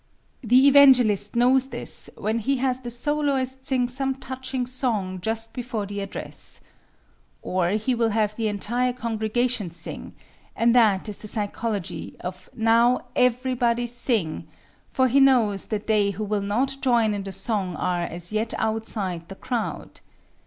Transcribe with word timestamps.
The 0.43 0.65
evangelist 0.67 1.35
knows 1.35 1.69
this 1.69 2.09
when 2.17 2.39
he 2.39 2.57
has 2.57 2.79
the 2.79 2.89
soloist 2.89 3.67
sing 3.67 3.87
some 3.87 4.15
touching 4.15 4.65
song 4.65 5.21
just 5.21 5.53
before 5.53 5.85
the 5.85 5.99
address. 5.99 6.59
Or 7.43 7.69
he 7.73 7.93
will 7.93 8.09
have 8.09 8.33
the 8.35 8.47
entire 8.47 8.93
congregation 8.93 9.69
sing, 9.69 10.15
and 10.55 10.73
that 10.73 11.07
is 11.07 11.19
the 11.19 11.27
psychology 11.27 12.15
of 12.19 12.49
"Now 12.55 13.09
_every_body 13.15 13.87
sing!" 13.87 14.47
for 14.89 15.07
he 15.07 15.19
knows 15.19 15.67
that 15.67 15.85
they 15.85 16.09
who 16.09 16.23
will 16.23 16.41
not 16.41 16.77
join 16.81 17.13
in 17.13 17.21
the 17.21 17.31
song 17.31 17.75
are 17.75 18.01
as 18.01 18.33
yet 18.33 18.55
outside 18.57 19.29
the 19.29 19.35
crowd. 19.35 20.01